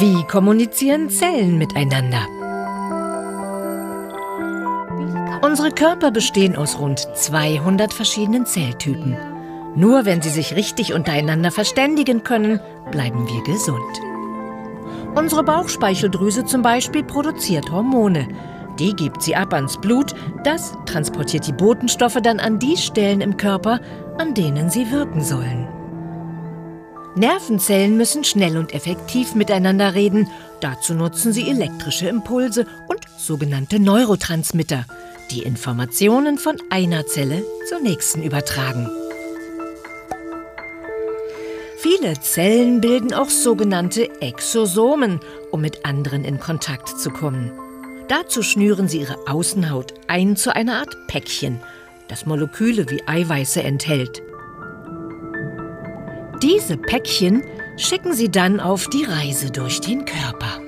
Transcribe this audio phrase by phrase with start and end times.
[0.00, 2.26] Wie kommunizieren Zellen miteinander?
[5.42, 9.14] Unsere Körper bestehen aus rund 200 verschiedenen Zelltypen.
[9.76, 12.60] Nur wenn sie sich richtig untereinander verständigen können,
[12.90, 14.00] bleiben wir gesund.
[15.16, 18.26] Unsere Bauchspeicheldrüse zum Beispiel produziert Hormone.
[18.78, 20.14] Die gibt sie ab ans Blut,
[20.44, 23.80] das transportiert die Botenstoffe dann an die Stellen im Körper,
[24.16, 25.68] an denen sie wirken sollen.
[27.16, 30.28] Nervenzellen müssen schnell und effektiv miteinander reden.
[30.60, 34.84] Dazu nutzen sie elektrische Impulse und sogenannte Neurotransmitter,
[35.30, 38.88] die Informationen von einer Zelle zur nächsten übertragen.
[41.78, 47.50] Viele Zellen bilden auch sogenannte Exosomen, um mit anderen in Kontakt zu kommen.
[48.08, 51.60] Dazu schnüren sie ihre Außenhaut ein zu einer Art Päckchen,
[52.08, 54.22] das Moleküle wie Eiweiße enthält.
[56.42, 57.42] Diese Päckchen
[57.76, 60.58] schicken sie dann auf die Reise durch den Körper.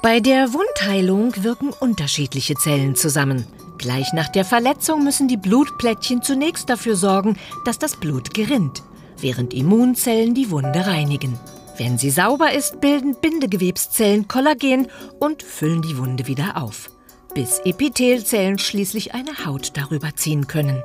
[0.00, 3.44] Bei der Wundheilung wirken unterschiedliche Zellen zusammen.
[3.76, 7.36] Gleich nach der Verletzung müssen die Blutplättchen zunächst dafür sorgen,
[7.66, 8.82] dass das Blut gerinnt,
[9.18, 11.38] während Immunzellen die Wunde reinigen.
[11.76, 14.88] Wenn sie sauber ist, bilden Bindegewebszellen Kollagen
[15.20, 16.88] und füllen die Wunde wieder auf
[17.38, 20.82] bis Epithelzellen schließlich eine Haut darüber ziehen können.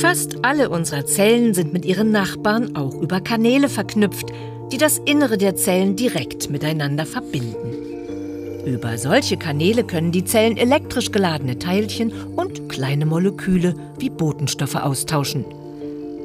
[0.00, 4.32] Fast alle unserer Zellen sind mit ihren Nachbarn auch über Kanäle verknüpft,
[4.72, 8.64] die das Innere der Zellen direkt miteinander verbinden.
[8.64, 15.44] Über solche Kanäle können die Zellen elektrisch geladene Teilchen und kleine Moleküle wie Botenstoffe austauschen.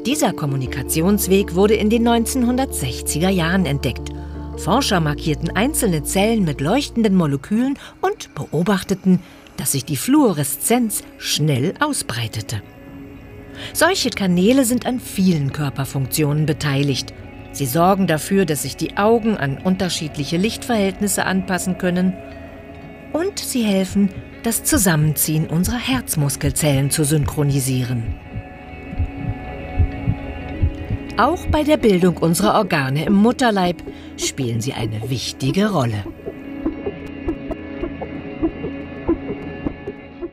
[0.06, 4.14] Dieser Kommunikationsweg wurde in den 1960er Jahren entdeckt
[4.58, 9.20] Forscher markierten einzelne Zellen mit leuchtenden Molekülen und beobachteten,
[9.56, 12.62] dass sich die Fluoreszenz schnell ausbreitete.
[13.74, 17.14] Solche Kanäle sind an vielen Körperfunktionen beteiligt.
[17.52, 22.14] Sie sorgen dafür, dass sich die Augen an unterschiedliche Lichtverhältnisse anpassen können
[23.14, 24.10] und sie helfen,
[24.44, 28.27] das Zusammenziehen unserer Herzmuskelzellen zu synchronisieren.
[31.18, 33.82] Auch bei der Bildung unserer Organe im Mutterleib
[34.18, 36.04] spielen sie eine wichtige Rolle.